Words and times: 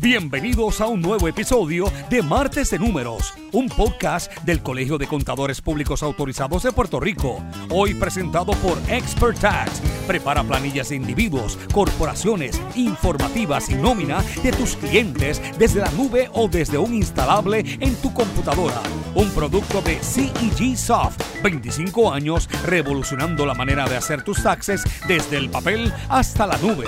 Bienvenidos 0.00 0.80
a 0.80 0.86
un 0.86 1.02
nuevo 1.02 1.26
episodio 1.26 1.90
de 2.08 2.22
Martes 2.22 2.70
de 2.70 2.78
Números, 2.78 3.34
un 3.50 3.68
podcast 3.68 4.32
del 4.44 4.62
Colegio 4.62 4.96
de 4.96 5.08
Contadores 5.08 5.60
Públicos 5.60 6.04
Autorizados 6.04 6.62
de 6.62 6.70
Puerto 6.70 7.00
Rico. 7.00 7.42
Hoy 7.68 7.94
presentado 7.94 8.52
por 8.52 8.78
Expert 8.88 9.40
Tax. 9.40 9.82
Prepara 10.06 10.44
planillas 10.44 10.90
de 10.90 10.96
individuos, 10.96 11.58
corporaciones, 11.74 12.62
informativas 12.76 13.70
y 13.70 13.74
nómina 13.74 14.22
de 14.44 14.52
tus 14.52 14.76
clientes 14.76 15.42
desde 15.58 15.80
la 15.80 15.90
nube 15.90 16.30
o 16.32 16.46
desde 16.46 16.78
un 16.78 16.94
instalable 16.94 17.64
en 17.80 17.96
tu 17.96 18.14
computadora. 18.14 18.80
Un 19.16 19.28
producto 19.30 19.82
de 19.82 19.98
CEG 19.98 20.76
Soft. 20.76 21.20
25 21.42 22.12
años 22.12 22.48
revolucionando 22.64 23.44
la 23.44 23.54
manera 23.54 23.88
de 23.88 23.96
hacer 23.96 24.22
tus 24.22 24.44
taxes 24.44 24.84
desde 25.08 25.38
el 25.38 25.50
papel 25.50 25.92
hasta 26.08 26.46
la 26.46 26.56
nube. 26.58 26.86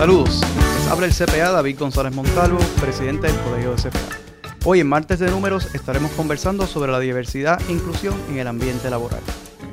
Saludos, 0.00 0.40
les 0.78 0.88
habla 0.88 1.04
el 1.04 1.12
CPA 1.12 1.50
David 1.52 1.78
González 1.78 2.14
Montalvo, 2.14 2.58
presidente 2.80 3.26
del 3.26 3.38
Colegio 3.40 3.72
de 3.72 3.82
CPA. 3.82 4.00
Hoy 4.64 4.80
en 4.80 4.88
Martes 4.88 5.18
de 5.18 5.30
Números 5.30 5.74
estaremos 5.74 6.10
conversando 6.12 6.66
sobre 6.66 6.90
la 6.90 6.98
diversidad 7.00 7.60
e 7.68 7.72
inclusión 7.72 8.14
en 8.30 8.38
el 8.38 8.46
ambiente 8.46 8.88
laboral. 8.88 9.20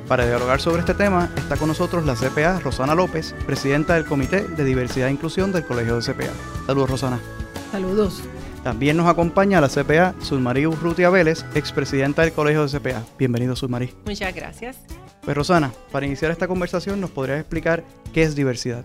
Para 0.06 0.26
dialogar 0.26 0.60
sobre 0.60 0.80
este 0.80 0.92
tema 0.92 1.32
está 1.34 1.56
con 1.56 1.68
nosotros 1.68 2.04
la 2.04 2.14
CPA 2.14 2.60
Rosana 2.60 2.94
López, 2.94 3.34
presidenta 3.46 3.94
del 3.94 4.04
Comité 4.04 4.46
de 4.46 4.64
Diversidad 4.64 5.08
e 5.08 5.12
Inclusión 5.12 5.50
del 5.50 5.64
Colegio 5.64 5.98
de 5.98 6.02
CPA. 6.02 6.32
Saludos 6.66 6.90
Rosana. 6.90 7.20
Saludos. 7.72 8.20
También 8.62 8.98
nos 8.98 9.08
acompaña 9.08 9.62
la 9.62 9.70
CPA 9.70 10.14
Sulmarí 10.20 10.66
Urrutia 10.66 11.08
Vélez, 11.08 11.46
expresidenta 11.54 12.20
del 12.20 12.32
Colegio 12.32 12.66
de 12.66 12.78
CPA. 12.78 13.02
Bienvenido 13.18 13.56
Sulmarí. 13.56 13.94
Muchas 14.04 14.34
gracias. 14.34 14.76
Pues 15.22 15.36
Rosana, 15.36 15.72
para 15.90 16.06
iniciar 16.06 16.30
esta 16.30 16.48
conversación 16.48 17.00
nos 17.00 17.10
podrías 17.10 17.40
explicar 17.40 17.82
qué 18.12 18.22
es 18.22 18.34
diversidad. 18.34 18.84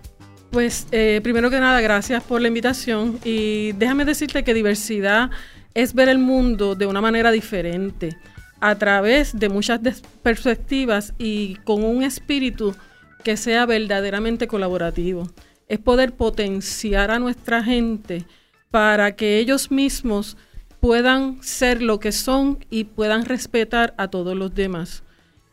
Pues 0.54 0.86
eh, 0.92 1.20
primero 1.24 1.50
que 1.50 1.60
nada, 1.60 1.82
gracias 1.82 2.22
por 2.22 2.40
la 2.40 2.48
invitación 2.48 3.20
y 3.24 3.72
déjame 3.72 4.06
decirte 4.06 4.44
que 4.44 4.54
diversidad 4.54 5.32
es 5.74 5.96
ver 5.96 6.10
el 6.10 6.20
mundo 6.20 6.76
de 6.76 6.86
una 6.86 7.02
manera 7.02 7.32
diferente, 7.32 8.16
a 8.60 8.76
través 8.76 9.40
de 9.40 9.50
muchas 9.50 9.80
perspectivas 10.22 11.16
y 11.18 11.56
con 11.64 11.84
un 11.84 12.04
espíritu 12.04 12.76
que 13.24 13.36
sea 13.36 13.66
verdaderamente 13.66 14.46
colaborativo. 14.46 15.28
Es 15.70 15.80
poder 15.80 16.14
potenciar 16.14 17.10
a 17.10 17.18
nuestra 17.18 17.64
gente 17.64 18.24
para 18.70 19.16
que 19.16 19.40
ellos 19.40 19.72
mismos 19.72 20.38
puedan 20.80 21.42
ser 21.42 21.82
lo 21.82 22.00
que 22.00 22.12
son 22.12 22.64
y 22.70 22.84
puedan 22.84 23.26
respetar 23.26 23.96
a 23.98 24.08
todos 24.10 24.38
los 24.38 24.54
demás. 24.54 25.02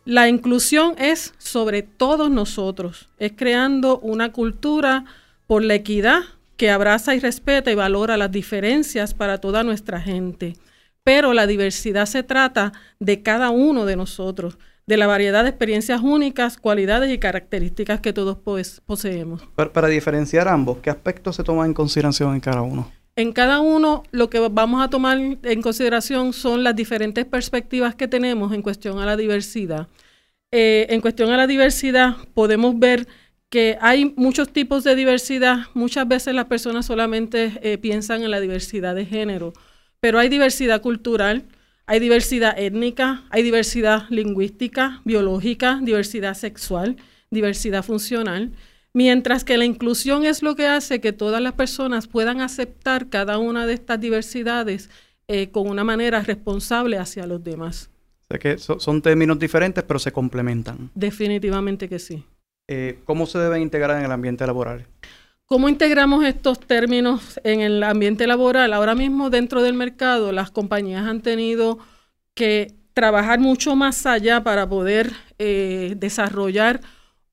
La 0.05 0.29
inclusión 0.29 0.95
es 0.99 1.35
sobre 1.39 1.83
todos 1.83 2.31
nosotros, 2.31 3.09
es 3.19 3.33
creando 3.37 3.99
una 3.99 4.33
cultura 4.33 5.05
por 5.47 5.63
la 5.63 5.75
equidad 5.75 6.23
que 6.57 6.71
abraza 6.71 7.15
y 7.15 7.21
respeta 7.21 7.71
y 7.71 7.75
valora 7.75 8.17
las 8.17 8.31
diferencias 8.31 9.15
para 9.15 9.39
toda 9.39 9.63
nuestra 9.63 10.01
gente. 10.01 10.57
Pero 11.05 11.33
la 11.35 11.47
diversidad 11.47 12.07
se 12.07 12.23
trata 12.23 12.73
de 12.99 13.23
cada 13.23 13.51
uno 13.51 13.85
de 13.85 13.97
nosotros, 13.97 14.59
de 14.87 14.97
la 14.97 15.07
variedad 15.07 15.43
de 15.43 15.51
experiencias 15.51 16.01
únicas, 16.03 16.57
cualidades 16.57 17.13
y 17.13 17.19
características 17.19 18.01
que 18.01 18.13
todos 18.13 18.39
poseemos. 18.85 19.43
Para, 19.55 19.73
para 19.73 19.89
diferenciar 19.89 20.49
ambos, 20.49 20.79
¿qué 20.83 20.91
aspectos 20.91 21.37
se 21.37 21.45
toman 21.45 21.67
en 21.67 21.75
consideración 21.75 22.35
en 22.35 22.41
cada 22.41 22.63
uno? 22.63 22.91
En 23.17 23.33
cada 23.33 23.61
uno 23.61 24.05
lo 24.13 24.31
que 24.31 24.39
vamos 24.39 24.83
a 24.83 24.89
tomar 24.89 25.19
en 25.19 25.63
consideración 25.63 26.33
son 26.33 26.65
las 26.65 26.77
diferentes 26.77 27.25
perspectivas 27.27 27.95
que 27.95 28.09
tenemos 28.09 28.53
en 28.53 28.63
cuestión 28.63 28.99
a 28.99 29.07
la 29.07 29.17
diversidad. 29.17 29.89
Eh, 30.53 30.87
en 30.91 31.01
cuestión 31.01 31.31
a 31.31 31.37
la 31.37 31.47
diversidad 31.47 32.17
podemos 32.35 32.79
ver 32.79 33.07
que 33.51 33.77
hay 33.81 34.15
muchos 34.17 34.53
tipos 34.53 34.85
de 34.85 34.95
diversidad. 34.95 35.67
Muchas 35.75 36.07
veces 36.09 36.35
las 36.35 36.47
personas 36.47 36.87
solamente 36.87 37.53
eh, 37.63 37.79
piensan 37.79 38.23
en 38.23 38.31
la 38.31 38.41
diversidad 38.41 38.95
de 38.95 39.07
género, 39.07 39.53
pero 40.01 40.19
hay 40.19 40.29
diversidad 40.29 40.81
cultural, 40.81 41.45
hay 41.87 41.99
diversidad 41.99 42.57
étnica, 42.59 43.25
hay 43.31 43.43
diversidad 43.43 44.05
lingüística, 44.09 45.03
biológica, 45.05 45.81
diversidad 45.83 46.35
sexual, 46.35 46.97
diversidad 47.31 47.83
funcional. 47.83 48.53
Mientras 48.93 49.45
que 49.45 49.57
la 49.57 49.65
inclusión 49.65 50.25
es 50.25 50.43
lo 50.43 50.57
que 50.57 50.67
hace 50.67 51.01
que 51.01 51.13
todas 51.13 51.41
las 51.41 51.53
personas 51.53 52.09
puedan 52.09 52.41
aceptar 52.41 53.09
cada 53.09 53.39
una 53.39 53.67
de 53.67 53.75
estas 53.75 54.01
diversidades 54.01 54.91
eh, 55.29 55.51
con 55.51 55.69
una 55.69 55.85
manera 55.85 56.21
responsable 56.23 56.99
hacia 56.99 57.27
los 57.27 57.43
demás. 57.43 57.91
O 58.23 58.27
sea 58.31 58.39
que 58.39 58.59
son 58.59 59.03
términos 59.03 59.39
diferentes, 59.39 59.85
pero 59.85 59.99
se 59.99 60.13
complementan. 60.13 60.91
Definitivamente 60.95 61.89
que 61.89 61.99
sí. 61.99 62.25
Eh, 62.69 62.99
¿Cómo 63.05 63.27
se 63.27 63.39
deben 63.39 63.63
integrar 63.63 63.99
en 63.99 64.05
el 64.05 64.13
ambiente 64.13 64.47
laboral? 64.47 64.87
¿Cómo 65.47 65.69
integramos 65.69 66.25
estos 66.25 66.61
términos 66.61 67.41
en 67.43 67.61
el 67.61 67.83
ambiente 67.83 68.27
laboral? 68.29 68.73
Ahora 68.73 68.95
mismo 68.95 69.31
dentro 69.31 69.63
del 69.63 69.75
mercado 69.75 70.31
las 70.31 70.53
compañías 70.53 71.05
han 71.05 71.23
tenido 71.23 71.79
que 72.35 72.75
trabajar 72.95 73.41
mucho 73.41 73.75
más 73.75 74.07
allá 74.07 74.45
para 74.45 74.69
poder 74.69 75.11
eh, 75.39 75.95
desarrollar 75.97 76.81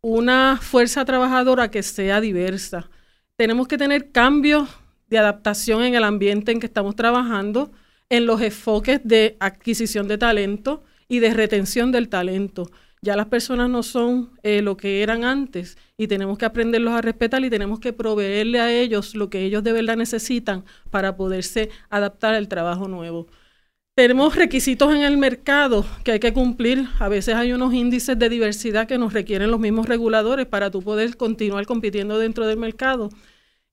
una 0.09 0.57
fuerza 0.61 1.03
trabajadora 1.03 1.69
que 1.69 1.83
sea 1.83 2.21
diversa. 2.21 2.89
Tenemos 3.35 3.67
que 3.67 3.77
tener 3.77 4.13
cambios 4.13 4.69
de 5.09 5.17
adaptación 5.17 5.83
en 5.83 5.95
el 5.95 6.05
ambiente 6.05 6.53
en 6.53 6.61
que 6.61 6.65
estamos 6.65 6.95
trabajando, 6.95 7.73
en 8.07 8.25
los 8.25 8.41
enfoques 8.41 9.01
de 9.03 9.35
adquisición 9.41 10.07
de 10.07 10.17
talento 10.17 10.85
y 11.09 11.19
de 11.19 11.33
retención 11.33 11.91
del 11.91 12.07
talento. 12.07 12.71
Ya 13.01 13.17
las 13.17 13.25
personas 13.25 13.69
no 13.69 13.83
son 13.83 14.31
eh, 14.43 14.61
lo 14.61 14.77
que 14.77 15.03
eran 15.03 15.25
antes 15.25 15.77
y 15.97 16.07
tenemos 16.07 16.37
que 16.37 16.45
aprenderlos 16.45 16.93
a 16.93 17.01
respetar 17.01 17.43
y 17.43 17.49
tenemos 17.49 17.81
que 17.81 17.91
proveerle 17.91 18.61
a 18.61 18.71
ellos 18.71 19.13
lo 19.13 19.29
que 19.29 19.41
ellos 19.43 19.61
de 19.61 19.73
verdad 19.73 19.97
necesitan 19.97 20.63
para 20.89 21.17
poderse 21.17 21.69
adaptar 21.89 22.33
al 22.33 22.47
trabajo 22.47 22.87
nuevo. 22.87 23.27
Tenemos 23.97 24.35
requisitos 24.35 24.93
en 24.93 25.01
el 25.01 25.17
mercado 25.17 25.83
que 26.03 26.11
hay 26.11 26.19
que 26.19 26.31
cumplir. 26.31 26.87
A 26.99 27.09
veces 27.09 27.33
hay 27.33 27.51
unos 27.51 27.73
índices 27.73 28.19
de 28.19 28.29
diversidad 28.29 28.87
que 28.87 28.99
nos 28.99 29.11
requieren 29.11 29.49
los 29.49 29.59
mismos 29.59 29.87
reguladores 29.87 30.45
para 30.45 30.69
tú 30.69 30.83
poder 30.83 31.17
continuar 31.17 31.65
compitiendo 31.65 32.19
dentro 32.19 32.45
del 32.45 32.57
mercado. 32.59 33.09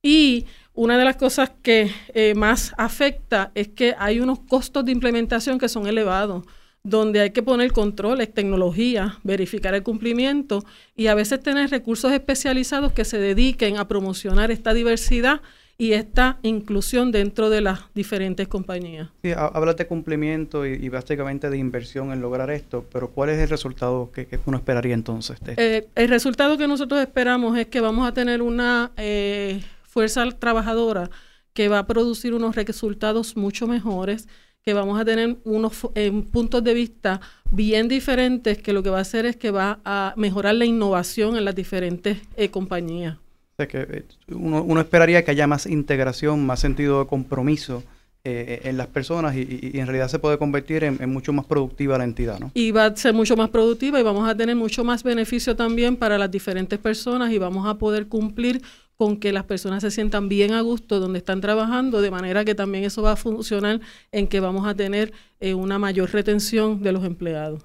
Y 0.02 0.46
una 0.72 0.96
de 0.96 1.04
las 1.04 1.16
cosas 1.16 1.52
que 1.62 1.90
eh, 2.14 2.32
más 2.34 2.72
afecta 2.78 3.52
es 3.54 3.68
que 3.68 3.94
hay 3.98 4.18
unos 4.18 4.38
costos 4.40 4.86
de 4.86 4.92
implementación 4.92 5.58
que 5.58 5.68
son 5.68 5.86
elevados, 5.86 6.46
donde 6.82 7.20
hay 7.20 7.32
que 7.32 7.42
poner 7.42 7.72
controles, 7.72 8.32
tecnología, 8.32 9.18
verificar 9.24 9.74
el 9.74 9.82
cumplimiento 9.82 10.64
y 10.96 11.08
a 11.08 11.14
veces 11.14 11.42
tener 11.42 11.68
recursos 11.68 12.10
especializados 12.12 12.94
que 12.94 13.04
se 13.04 13.18
dediquen 13.18 13.76
a 13.76 13.88
promocionar 13.88 14.50
esta 14.50 14.72
diversidad 14.72 15.42
y 15.76 15.92
esta 15.92 16.38
inclusión 16.42 17.10
dentro 17.10 17.50
de 17.50 17.60
las 17.60 17.80
diferentes 17.94 18.46
compañías. 18.46 19.08
Sí, 19.22 19.32
hablas 19.32 19.76
de 19.76 19.86
cumplimiento 19.86 20.66
y, 20.66 20.88
básicamente 20.88 21.50
de 21.50 21.58
inversión 21.58 22.12
en 22.12 22.20
lograr 22.20 22.50
esto, 22.50 22.84
pero 22.92 23.10
¿cuál 23.10 23.30
es 23.30 23.40
el 23.40 23.48
resultado 23.48 24.10
que, 24.12 24.38
uno 24.46 24.56
esperaría 24.56 24.94
entonces? 24.94 25.38
Eh, 25.56 25.88
el 25.94 26.08
resultado 26.08 26.56
que 26.56 26.68
nosotros 26.68 27.00
esperamos 27.00 27.58
es 27.58 27.66
que 27.66 27.80
vamos 27.80 28.06
a 28.06 28.12
tener 28.12 28.40
una 28.42 28.92
eh, 28.96 29.62
fuerza 29.82 30.24
trabajadora 30.30 31.10
que 31.52 31.68
va 31.68 31.80
a 31.80 31.86
producir 31.86 32.34
unos 32.34 32.54
resultados 32.56 33.36
mucho 33.36 33.66
mejores, 33.66 34.28
que 34.62 34.74
vamos 34.74 35.00
a 35.00 35.04
tener 35.04 35.36
unos 35.44 35.72
eh, 35.94 36.10
puntos 36.32 36.64
de 36.64 36.74
vista 36.74 37.20
bien 37.50 37.88
diferentes, 37.88 38.58
que 38.58 38.72
lo 38.72 38.82
que 38.82 38.90
va 38.90 38.98
a 38.98 39.02
hacer 39.02 39.26
es 39.26 39.36
que 39.36 39.50
va 39.50 39.80
a 39.84 40.14
mejorar 40.16 40.54
la 40.54 40.64
innovación 40.64 41.36
en 41.36 41.44
las 41.44 41.54
diferentes 41.54 42.18
compañías 42.50 43.18
que 43.56 43.78
eh, 43.78 44.04
uno, 44.28 44.80
esperaría 44.80 45.24
que 45.24 45.30
haya 45.30 45.46
más 45.46 45.66
integración, 45.66 46.44
más 46.44 46.60
sentido 46.60 47.00
de 47.00 47.06
compromiso 47.06 47.82
eh, 48.24 48.62
en 48.64 48.76
las 48.76 48.86
personas 48.88 49.36
y, 49.36 49.70
en 49.74 49.86
realidad 49.86 50.08
se 50.08 50.18
puede 50.18 50.38
convertir 50.38 50.82
en, 50.82 51.10
mucho 51.10 51.32
más 51.32 51.44
productiva 51.44 51.98
la 51.98 52.04
entidad, 52.04 52.40
¿no? 52.40 52.50
Y 52.54 52.70
va 52.70 52.86
a 52.86 52.96
ser 52.96 53.14
mucho 53.14 53.36
más 53.36 53.50
productiva 53.50 54.00
y 54.00 54.02
vamos 54.02 54.28
a 54.28 54.36
tener 54.36 54.56
mucho 54.56 54.82
más 54.82 55.02
beneficio 55.02 55.54
también 55.54 55.96
para 55.96 56.18
las 56.18 56.30
diferentes 56.30 56.78
personas 56.78 57.32
y 57.32 57.38
vamos 57.38 57.66
a 57.66 57.74
poder 57.74 58.08
cumplir 58.08 58.62
con 58.96 59.18
que 59.18 59.32
las 59.32 59.44
personas 59.44 59.82
se 59.82 59.90
sientan 59.90 60.28
bien 60.28 60.52
a 60.52 60.60
gusto 60.60 61.00
donde 61.00 61.18
están 61.18 61.40
trabajando, 61.40 62.00
de 62.00 62.10
manera 62.10 62.44
que 62.44 62.54
también 62.54 62.84
eso 62.84 63.02
va 63.02 63.12
a 63.12 63.16
funcionar 63.16 63.80
en 64.12 64.28
que 64.28 64.40
vamos 64.40 64.66
a 64.66 64.74
tener 64.74 65.12
eh, 65.40 65.54
una 65.54 65.78
mayor 65.78 66.10
retención 66.12 66.82
de 66.82 66.92
los 66.92 67.04
empleados. 67.04 67.62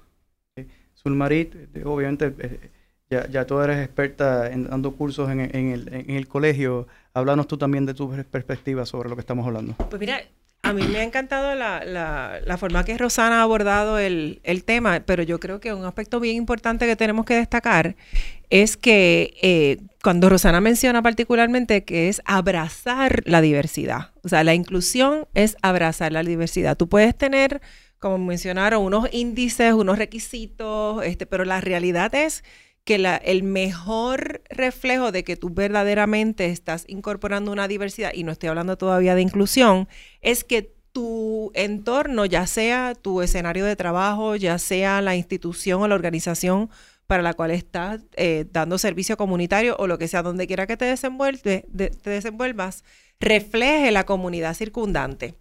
Sulmarit, 0.94 1.54
obviamente 1.84 2.34
ya, 3.10 3.28
ya 3.28 3.44
tú 3.44 3.60
eres 3.60 3.84
experta 3.84 4.50
en 4.50 4.64
dando 4.64 4.92
cursos 4.92 5.28
en, 5.30 5.40
el, 5.40 6.28
colegio. 6.28 6.86
Háblanos 7.12 7.48
tú 7.48 7.58
también 7.58 7.84
de 7.84 7.92
tu 7.92 8.10
perspectiva 8.30 8.86
sobre 8.86 9.08
lo 9.08 9.16
que 9.16 9.20
estamos 9.20 9.44
hablando. 9.44 9.74
Pues 9.74 9.98
mira, 9.98 10.22
a 10.62 10.72
mí 10.72 10.84
me 10.84 11.00
ha 11.00 11.02
encantado 11.02 11.56
la, 11.56 12.56
forma 12.56 12.84
que 12.84 12.96
Rosana 12.96 13.40
ha 13.40 13.42
abordado 13.42 13.98
el, 13.98 14.40
tema, 14.64 15.02
pero 15.04 15.24
yo 15.24 15.40
creo 15.40 15.58
que 15.58 15.74
un 15.74 15.84
aspecto 15.84 16.20
bien 16.20 16.36
importante 16.36 16.86
que 16.86 16.94
tenemos 16.94 17.26
que 17.26 17.34
destacar 17.34 17.96
es 18.48 18.76
que 18.76 19.34
eh, 19.42 19.78
cuando 20.04 20.28
Rosana 20.28 20.60
menciona 20.60 21.02
particularmente 21.02 21.82
que 21.82 22.08
es 22.08 22.22
abrazar 22.26 23.22
la 23.26 23.40
diversidad, 23.40 24.10
o 24.22 24.28
sea, 24.28 24.44
la 24.44 24.54
inclusión 24.54 25.26
es 25.34 25.56
abrazar 25.62 26.12
la 26.12 26.22
diversidad. 26.22 26.76
Tú 26.76 26.88
puedes 26.88 27.16
tener, 27.16 27.60
como 27.98 28.18
mencionaron, 28.18 28.84
unos 28.84 29.08
índices, 29.12 29.72
unos 29.72 29.98
requisitos, 29.98 31.04
este, 31.04 31.26
pero 31.26 31.44
la 31.44 31.60
realidad 31.60 32.14
es 32.14 32.44
que 32.84 32.98
la, 32.98 33.16
el 33.16 33.42
mejor 33.42 34.42
reflejo 34.48 35.12
de 35.12 35.24
que 35.24 35.36
tú 35.36 35.50
verdaderamente 35.50 36.46
estás 36.46 36.84
incorporando 36.88 37.52
una 37.52 37.68
diversidad, 37.68 38.12
y 38.14 38.24
no 38.24 38.32
estoy 38.32 38.48
hablando 38.48 38.76
todavía 38.76 39.14
de 39.14 39.22
inclusión, 39.22 39.88
es 40.20 40.44
que 40.44 40.74
tu 40.92 41.52
entorno, 41.54 42.26
ya 42.26 42.46
sea 42.46 42.94
tu 42.94 43.22
escenario 43.22 43.64
de 43.64 43.76
trabajo, 43.76 44.36
ya 44.36 44.58
sea 44.58 45.00
la 45.02 45.14
institución 45.14 45.82
o 45.82 45.88
la 45.88 45.94
organización 45.94 46.70
para 47.06 47.22
la 47.22 47.34
cual 47.34 47.50
estás 47.50 48.02
eh, 48.16 48.46
dando 48.50 48.78
servicio 48.78 49.16
comunitario 49.16 49.76
o 49.78 49.86
lo 49.86 49.98
que 49.98 50.08
sea, 50.08 50.22
donde 50.22 50.46
quiera 50.46 50.66
que 50.66 50.76
te, 50.76 50.96
te 50.96 52.10
desenvuelvas, 52.10 52.84
refleje 53.18 53.90
la 53.90 54.06
comunidad 54.06 54.54
circundante. 54.54 55.34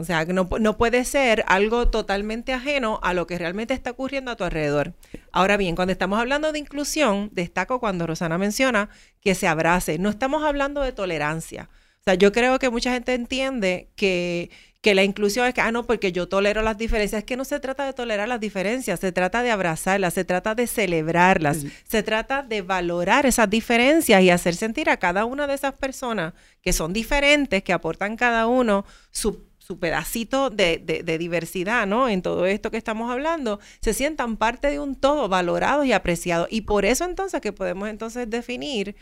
O 0.00 0.04
sea, 0.04 0.24
que 0.24 0.32
no, 0.32 0.48
no, 0.58 0.78
puede 0.78 1.04
ser 1.04 1.44
algo 1.46 1.88
totalmente 1.88 2.54
ajeno 2.54 3.00
a 3.02 3.12
lo 3.12 3.26
que 3.26 3.36
realmente 3.36 3.74
está 3.74 3.90
ocurriendo 3.90 4.30
a 4.30 4.36
tu 4.36 4.44
alrededor. 4.44 4.94
Ahora 5.30 5.56
bien, 5.56 5.76
cuando 5.76 5.92
estamos 5.92 6.18
hablando 6.18 6.52
de 6.52 6.58
inclusión, 6.58 7.28
destaco 7.32 7.80
cuando 7.80 8.06
Rosana 8.06 8.38
menciona 8.38 8.88
que 9.20 9.34
se 9.34 9.46
abrace. 9.46 9.98
No 9.98 10.08
estamos 10.08 10.42
hablando 10.42 10.80
de 10.80 10.92
tolerancia. 10.92 11.68
O 12.00 12.02
sea, 12.04 12.14
yo 12.14 12.32
creo 12.32 12.58
que 12.58 12.70
mucha 12.70 12.92
gente 12.92 13.12
entiende 13.12 13.90
que 13.94 14.50
que 14.80 14.94
la 14.94 15.04
inclusión 15.04 15.46
es 15.46 15.52
que, 15.52 15.60
ah, 15.60 15.72
no, 15.72 15.84
porque 15.84 16.10
yo 16.10 16.28
tolero 16.28 16.62
las 16.62 16.78
diferencias. 16.78 17.20
Es 17.20 17.24
que 17.24 17.36
no 17.36 17.44
se 17.44 17.60
trata 17.60 17.84
de 17.84 17.92
tolerar 17.92 18.28
las 18.28 18.40
diferencias, 18.40 18.98
se 18.98 19.12
trata 19.12 19.42
de 19.42 19.50
abrazarlas, 19.50 20.14
se 20.14 20.24
trata 20.24 20.54
de 20.54 20.66
celebrarlas, 20.66 21.66
se 21.86 22.02
trata 22.02 22.42
de 22.42 22.62
valorar 22.62 23.26
esas 23.26 23.50
diferencias 23.50 24.22
y 24.22 24.30
hacer 24.30 24.54
sentir 24.54 24.88
a 24.88 24.96
cada 24.96 25.26
una 25.26 25.46
de 25.46 25.54
esas 25.54 25.74
personas 25.74 26.32
que 26.62 26.72
son 26.72 26.92
diferentes, 26.92 27.62
que 27.62 27.74
aportan 27.74 28.16
cada 28.16 28.46
uno 28.46 28.86
su 29.10 29.49
su 29.70 29.78
pedacito 29.78 30.50
de, 30.50 30.78
de, 30.78 31.18
diversidad, 31.18 31.86
¿no? 31.86 32.08
En 32.08 32.22
todo 32.22 32.44
esto 32.44 32.72
que 32.72 32.76
estamos 32.76 33.08
hablando, 33.08 33.60
se 33.80 33.94
sientan 33.94 34.36
parte 34.36 34.68
de 34.68 34.80
un 34.80 34.96
todo, 34.96 35.28
valorados 35.28 35.86
y 35.86 35.92
apreciados. 35.92 36.48
Y 36.50 36.62
por 36.62 36.84
eso 36.84 37.04
entonces 37.04 37.40
que 37.40 37.52
podemos 37.52 37.88
entonces 37.88 38.28
definir 38.28 38.96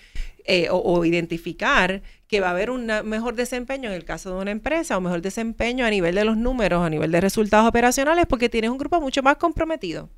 eh, 0.44 0.68
o, 0.70 1.06
identificar 1.06 2.02
que 2.26 2.40
va 2.40 2.48
a 2.48 2.50
haber 2.50 2.68
un 2.70 2.84
mejor 3.04 3.34
desempeño 3.34 3.88
en 3.88 3.94
el 3.94 4.04
caso 4.04 4.28
de 4.34 4.42
una 4.42 4.50
empresa 4.50 4.98
o 4.98 5.00
mejor 5.00 5.22
desempeño 5.22 5.86
a 5.86 5.90
nivel 5.90 6.14
de 6.14 6.26
los 6.26 6.36
números, 6.36 6.84
a 6.84 6.90
nivel 6.90 7.12
de 7.12 7.22
resultados 7.22 7.66
operacionales, 7.66 8.26
porque 8.26 8.50
tienes 8.50 8.68
un 8.68 8.76
grupo 8.76 9.00
mucho 9.00 9.22
más 9.22 9.36
comprometido. 9.38 10.10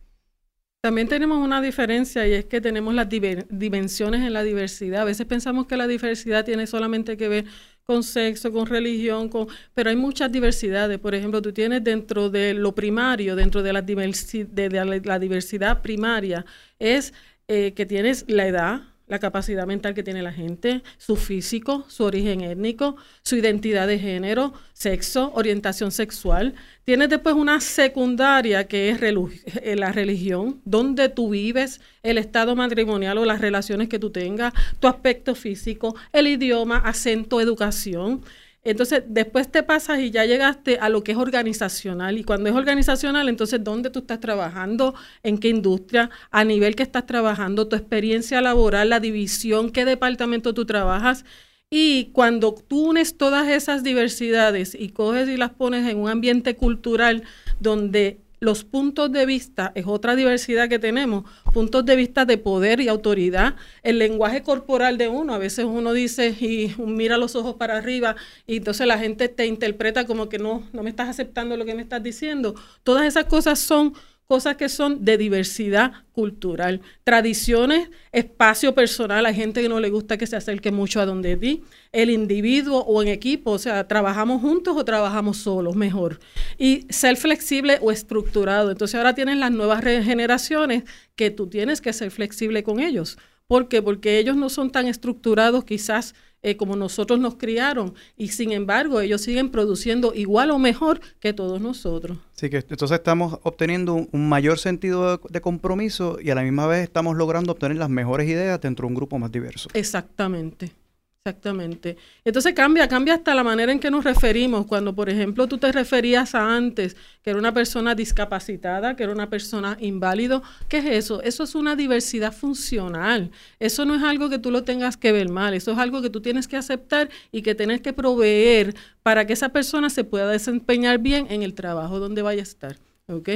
También 0.80 1.06
tenemos 1.06 1.38
una 1.38 1.60
diferencia 1.62 2.26
y 2.26 2.32
es 2.32 2.46
que 2.46 2.60
tenemos 2.60 2.92
las 2.92 3.08
dimensiones 3.08 4.22
en 4.22 4.32
la 4.32 4.42
diversidad. 4.42 5.02
A 5.02 5.04
veces 5.04 5.26
pensamos 5.26 5.66
que 5.66 5.76
la 5.76 5.86
diversidad 5.86 6.44
tiene 6.44 6.66
solamente 6.66 7.16
que 7.16 7.28
ver 7.28 7.44
con 7.90 8.04
sexo, 8.04 8.52
con 8.52 8.66
religión, 8.66 9.28
con, 9.28 9.48
pero 9.74 9.90
hay 9.90 9.96
muchas 9.96 10.30
diversidades. 10.30 10.96
Por 11.00 11.12
ejemplo, 11.12 11.42
tú 11.42 11.52
tienes 11.52 11.82
dentro 11.82 12.30
de 12.30 12.54
lo 12.54 12.72
primario, 12.72 13.34
dentro 13.34 13.64
de 13.64 13.72
la, 13.72 13.82
de 13.82 15.02
la 15.04 15.18
diversidad 15.18 15.82
primaria, 15.82 16.46
es 16.78 17.12
eh, 17.48 17.72
que 17.74 17.86
tienes 17.86 18.26
la 18.28 18.46
edad, 18.46 18.82
la 19.10 19.18
capacidad 19.18 19.66
mental 19.66 19.92
que 19.92 20.04
tiene 20.04 20.22
la 20.22 20.32
gente, 20.32 20.82
su 20.96 21.16
físico, 21.16 21.84
su 21.88 22.04
origen 22.04 22.42
étnico, 22.42 22.96
su 23.24 23.34
identidad 23.34 23.88
de 23.88 23.98
género, 23.98 24.54
sexo, 24.72 25.32
orientación 25.34 25.90
sexual. 25.90 26.54
Tienes 26.84 27.08
después 27.08 27.34
una 27.34 27.60
secundaria 27.60 28.68
que 28.68 28.88
es 28.88 29.02
eh, 29.02 29.74
la 29.74 29.90
religión, 29.90 30.60
donde 30.64 31.08
tú 31.08 31.30
vives, 31.30 31.80
el 32.04 32.18
estado 32.18 32.54
matrimonial 32.54 33.18
o 33.18 33.24
las 33.24 33.40
relaciones 33.40 33.88
que 33.88 33.98
tú 33.98 34.10
tengas, 34.10 34.54
tu 34.78 34.86
aspecto 34.86 35.34
físico, 35.34 35.96
el 36.12 36.28
idioma, 36.28 36.76
acento, 36.78 37.40
educación. 37.40 38.22
Entonces, 38.62 39.04
después 39.06 39.50
te 39.50 39.62
pasas 39.62 40.00
y 40.00 40.10
ya 40.10 40.26
llegaste 40.26 40.78
a 40.78 40.88
lo 40.90 41.02
que 41.02 41.12
es 41.12 41.18
organizacional. 41.18 42.18
Y 42.18 42.24
cuando 42.24 42.50
es 42.50 42.54
organizacional, 42.54 43.28
entonces, 43.28 43.62
¿dónde 43.64 43.90
tú 43.90 44.00
estás 44.00 44.20
trabajando? 44.20 44.94
¿En 45.22 45.38
qué 45.38 45.48
industria? 45.48 46.10
¿A 46.30 46.44
nivel 46.44 46.76
que 46.76 46.82
estás 46.82 47.06
trabajando? 47.06 47.68
¿Tu 47.68 47.76
experiencia 47.76 48.40
laboral? 48.42 48.90
¿La 48.90 49.00
división? 49.00 49.70
¿Qué 49.70 49.84
departamento 49.84 50.52
tú 50.52 50.66
trabajas? 50.66 51.24
Y 51.70 52.06
cuando 52.12 52.54
tú 52.54 52.90
unes 52.90 53.16
todas 53.16 53.48
esas 53.48 53.82
diversidades 53.84 54.74
y 54.78 54.90
coges 54.90 55.28
y 55.28 55.36
las 55.36 55.50
pones 55.50 55.88
en 55.88 55.98
un 55.98 56.10
ambiente 56.10 56.56
cultural 56.56 57.22
donde 57.60 58.20
los 58.40 58.64
puntos 58.64 59.12
de 59.12 59.26
vista 59.26 59.70
es 59.74 59.86
otra 59.86 60.16
diversidad 60.16 60.68
que 60.68 60.78
tenemos, 60.78 61.24
puntos 61.52 61.84
de 61.84 61.94
vista 61.94 62.24
de 62.24 62.38
poder 62.38 62.80
y 62.80 62.88
autoridad, 62.88 63.54
el 63.82 63.98
lenguaje 63.98 64.42
corporal 64.42 64.96
de 64.98 65.08
uno, 65.08 65.34
a 65.34 65.38
veces 65.38 65.66
uno 65.66 65.92
dice 65.92 66.28
y 66.40 66.74
mira 66.78 67.18
los 67.18 67.36
ojos 67.36 67.56
para 67.56 67.76
arriba 67.76 68.16
y 68.46 68.56
entonces 68.56 68.86
la 68.86 68.98
gente 68.98 69.28
te 69.28 69.46
interpreta 69.46 70.06
como 70.06 70.28
que 70.28 70.38
no, 70.38 70.66
no 70.72 70.82
me 70.82 70.90
estás 70.90 71.08
aceptando 71.08 71.56
lo 71.56 71.66
que 71.66 71.74
me 71.74 71.82
estás 71.82 72.02
diciendo. 72.02 72.54
Todas 72.82 73.06
esas 73.06 73.26
cosas 73.26 73.58
son 73.58 73.92
cosas 74.30 74.54
que 74.54 74.68
son 74.68 75.04
de 75.04 75.18
diversidad 75.18 75.90
cultural, 76.12 76.82
tradiciones, 77.02 77.90
espacio 78.12 78.76
personal, 78.76 79.26
hay 79.26 79.34
gente 79.34 79.60
que 79.60 79.68
no 79.68 79.80
le 79.80 79.90
gusta 79.90 80.18
que 80.18 80.28
se 80.28 80.36
acerque 80.36 80.70
mucho 80.70 81.00
a 81.00 81.04
donde 81.04 81.36
ti, 81.36 81.64
el 81.90 82.10
individuo 82.10 82.78
o 82.78 83.02
en 83.02 83.08
equipo, 83.08 83.50
o 83.50 83.58
sea, 83.58 83.88
trabajamos 83.88 84.40
juntos 84.40 84.76
o 84.76 84.84
trabajamos 84.84 85.38
solos, 85.38 85.74
mejor. 85.74 86.20
Y 86.58 86.86
ser 86.90 87.16
flexible 87.16 87.78
o 87.82 87.90
estructurado. 87.90 88.70
Entonces 88.70 88.94
ahora 88.94 89.16
tienes 89.16 89.36
las 89.36 89.50
nuevas 89.50 89.82
generaciones 89.82 90.84
que 91.16 91.32
tú 91.32 91.48
tienes 91.48 91.80
que 91.80 91.92
ser 91.92 92.12
flexible 92.12 92.62
con 92.62 92.78
ellos. 92.78 93.18
¿Por 93.48 93.66
qué? 93.66 93.82
Porque 93.82 94.20
ellos 94.20 94.36
no 94.36 94.48
son 94.48 94.70
tan 94.70 94.86
estructurados 94.86 95.64
quizás 95.64 96.14
eh, 96.42 96.56
como 96.56 96.76
nosotros 96.76 97.18
nos 97.20 97.34
criaron 97.36 97.94
y 98.16 98.28
sin 98.28 98.52
embargo 98.52 99.00
ellos 99.00 99.20
siguen 99.20 99.50
produciendo 99.50 100.14
igual 100.14 100.50
o 100.50 100.58
mejor 100.58 101.00
que 101.20 101.32
todos 101.32 101.60
nosotros. 101.60 102.18
Sí, 102.32 102.48
que 102.48 102.58
entonces 102.58 102.92
estamos 102.92 103.38
obteniendo 103.42 104.06
un, 104.10 104.28
mayor 104.28 104.58
sentido 104.58 105.20
de, 105.28 105.40
compromiso 105.40 106.18
y 106.20 106.30
a 106.30 106.34
la 106.34 106.42
misma 106.42 106.66
vez 106.66 106.84
estamos 106.84 107.16
logrando 107.16 107.52
obtener 107.52 107.76
las 107.76 107.90
mejores 107.90 108.28
ideas 108.28 108.60
dentro 108.60 108.86
de 108.86 108.88
un 108.88 108.94
grupo 108.94 109.18
más 109.18 109.30
diverso. 109.30 109.68
Exactamente. 109.74 110.72
Exactamente. 111.22 111.98
Entonces 112.24 112.54
cambia, 112.54 112.88
cambia 112.88 113.12
hasta 113.12 113.34
la 113.34 113.44
manera 113.44 113.70
en 113.72 113.78
que 113.78 113.90
nos 113.90 114.04
referimos. 114.04 114.64
Cuando, 114.64 114.94
por 114.94 115.10
ejemplo, 115.10 115.46
tú 115.46 115.58
te 115.58 115.70
referías 115.70 116.34
a 116.34 116.56
antes 116.56 116.96
que 117.22 117.28
era 117.28 117.38
una 117.38 117.52
persona 117.52 117.94
discapacitada, 117.94 118.96
que 118.96 119.02
era 119.02 119.12
una 119.12 119.28
persona 119.28 119.76
inválido, 119.80 120.42
¿qué 120.70 120.78
es 120.78 120.86
eso? 120.86 121.22
Eso 121.22 121.42
es 121.44 121.54
una 121.54 121.76
diversidad 121.76 122.32
funcional. 122.32 123.32
Eso 123.58 123.84
no 123.84 123.96
es 123.96 124.02
algo 124.02 124.30
que 124.30 124.38
tú 124.38 124.50
lo 124.50 124.64
tengas 124.64 124.96
que 124.96 125.12
ver 125.12 125.28
mal, 125.28 125.52
eso 125.52 125.72
es 125.72 125.78
algo 125.78 126.00
que 126.00 126.08
tú 126.08 126.22
tienes 126.22 126.48
que 126.48 126.56
aceptar 126.56 127.10
y 127.30 127.42
que 127.42 127.54
tienes 127.54 127.82
que 127.82 127.92
proveer 127.92 128.74
para 129.02 129.26
que 129.26 129.34
esa 129.34 129.50
persona 129.50 129.90
se 129.90 130.04
pueda 130.04 130.26
desempeñar 130.26 131.00
bien 131.00 131.26
en 131.28 131.42
el 131.42 131.52
trabajo 131.52 131.98
donde 131.98 132.22
vaya 132.22 132.40
a 132.40 132.44
estar. 132.44 132.78
¿Ok? 133.08 133.28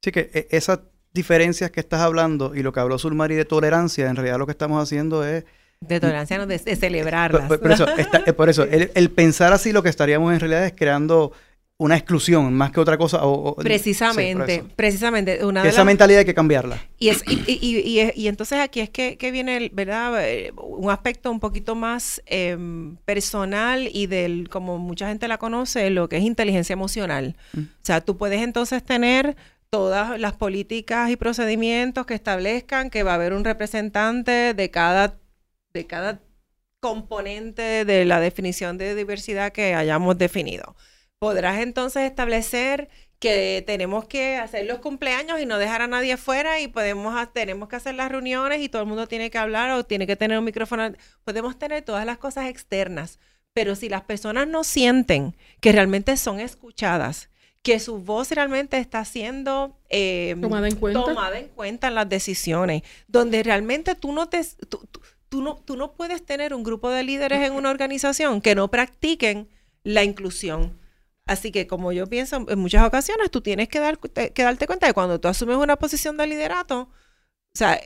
Sí, 0.00 0.12
que 0.12 0.30
eh, 0.32 0.48
esas 0.50 0.80
diferencias 1.12 1.70
que 1.70 1.80
estás 1.80 2.00
hablando 2.00 2.54
y 2.54 2.62
lo 2.62 2.72
que 2.72 2.80
habló 2.80 2.98
Sulmari 2.98 3.34
de 3.34 3.44
tolerancia, 3.44 4.08
en 4.08 4.16
realidad 4.16 4.38
lo 4.38 4.46
que 4.46 4.52
estamos 4.52 4.82
haciendo 4.82 5.26
es 5.26 5.44
de 5.88 6.00
tolerancia, 6.00 6.38
no 6.38 6.46
de, 6.46 6.58
celebrarlas. 6.58 7.48
Por, 7.48 7.72
eso, 7.72 7.86
eh, 7.96 8.32
por 8.32 8.48
eso 8.48 8.64
el, 8.64 9.10
pensar 9.10 9.52
así 9.52 9.72
lo 9.72 9.82
que 9.82 9.88
estaríamos 9.88 10.32
en 10.32 10.40
realidad 10.40 10.64
es 10.64 10.72
creando 10.72 11.32
una 11.78 11.96
exclusión 11.96 12.52
más 12.54 12.70
que 12.70 12.78
otra 12.78 12.96
cosa. 12.96 13.20
precisamente, 13.56 14.64
precisamente. 14.76 15.44
Una 15.44 15.66
esa 15.66 15.84
mentalidad 15.84 16.20
hay 16.20 16.24
que 16.24 16.34
cambiarla. 16.34 16.78
Y, 16.98 17.08
es, 17.08 17.24
y, 17.26 18.12
y, 18.14 18.28
entonces 18.28 18.60
aquí 18.60 18.80
es 18.80 18.90
que, 18.90 19.30
viene, 19.32 19.70
¿verdad? 19.72 20.24
Eh, 20.24 20.52
un 20.56 20.90
aspecto 20.90 21.30
un 21.32 21.40
poquito 21.40 21.74
más 21.74 22.22
em, 22.26 22.96
personal 23.04 23.88
y 23.92 24.06
del, 24.06 24.48
como 24.48 24.78
mucha 24.78 25.08
gente 25.08 25.26
la 25.26 25.38
conoce, 25.38 25.90
lo 25.90 26.08
que 26.08 26.18
es 26.18 26.22
inteligencia 26.22 26.74
emocional. 26.74 27.36
Mm. 27.52 27.60
O 27.60 27.84
sea, 27.84 28.00
tú 28.00 28.16
puedes 28.16 28.42
entonces 28.42 28.84
tener 28.84 29.36
todas 29.72 30.20
las 30.20 30.34
políticas 30.34 31.10
y 31.10 31.16
procedimientos 31.16 32.04
que 32.04 32.12
establezcan 32.12 32.90
que 32.90 33.02
va 33.02 33.12
a 33.12 33.14
haber 33.14 33.32
un 33.32 33.42
representante 33.42 34.52
de 34.52 34.70
cada 34.70 35.16
de 35.72 35.86
cada 35.86 36.20
componente 36.80 37.84
de 37.84 38.04
la 38.04 38.20
definición 38.20 38.76
de 38.76 38.94
diversidad 38.94 39.52
que 39.52 39.74
hayamos 39.74 40.18
definido. 40.18 40.74
Podrás 41.18 41.60
entonces 41.60 42.02
establecer 42.02 42.88
que 43.20 43.62
tenemos 43.64 44.06
que 44.06 44.36
hacer 44.36 44.66
los 44.66 44.80
cumpleaños 44.80 45.40
y 45.40 45.46
no 45.46 45.58
dejar 45.58 45.80
a 45.82 45.86
nadie 45.86 46.16
fuera 46.16 46.58
y 46.58 46.66
podemos 46.66 47.14
tenemos 47.32 47.68
que 47.68 47.76
hacer 47.76 47.94
las 47.94 48.10
reuniones 48.10 48.60
y 48.60 48.68
todo 48.68 48.82
el 48.82 48.88
mundo 48.88 49.06
tiene 49.06 49.30
que 49.30 49.38
hablar 49.38 49.70
o 49.70 49.84
tiene 49.84 50.08
que 50.08 50.16
tener 50.16 50.36
un 50.36 50.44
micrófono. 50.44 50.92
Podemos 51.22 51.56
tener 51.56 51.84
todas 51.84 52.04
las 52.04 52.18
cosas 52.18 52.46
externas, 52.46 53.20
pero 53.52 53.76
si 53.76 53.88
las 53.88 54.02
personas 54.02 54.48
no 54.48 54.64
sienten 54.64 55.36
que 55.60 55.70
realmente 55.70 56.16
son 56.16 56.40
escuchadas, 56.40 57.30
que 57.62 57.78
su 57.78 57.98
voz 57.98 58.32
realmente 58.32 58.78
está 58.78 59.04
siendo 59.04 59.78
eh, 59.88 60.34
tomada, 60.40 60.66
en 60.66 60.74
cuenta. 60.74 61.04
tomada 61.04 61.38
en 61.38 61.46
cuenta 61.46 61.86
en 61.86 61.94
las 61.94 62.08
decisiones, 62.08 62.82
donde 63.06 63.44
realmente 63.44 63.94
tú 63.94 64.10
no 64.10 64.28
te 64.28 64.44
tú 64.68 64.80
no, 65.40 65.56
tú 65.64 65.76
no 65.76 65.92
puedes 65.92 66.24
tener 66.24 66.52
un 66.52 66.62
grupo 66.62 66.90
de 66.90 67.04
líderes 67.04 67.40
en 67.46 67.54
una 67.54 67.70
organización 67.70 68.40
que 68.40 68.54
no 68.54 68.70
practiquen 68.70 69.48
la 69.84 70.04
inclusión. 70.04 70.78
Así 71.24 71.52
que 71.52 71.66
como 71.66 71.92
yo 71.92 72.06
pienso, 72.06 72.44
en 72.48 72.58
muchas 72.58 72.86
ocasiones 72.86 73.30
tú 73.30 73.40
tienes 73.40 73.68
que, 73.68 73.78
dar, 73.78 73.98
que 73.98 74.42
darte 74.42 74.66
cuenta 74.66 74.86
de 74.86 74.92
cuando 74.92 75.20
tú 75.20 75.28
asumes 75.28 75.56
una 75.56 75.76
posición 75.76 76.16
de 76.16 76.26
liderato, 76.26 76.80
o 77.54 77.58
sea, 77.58 77.80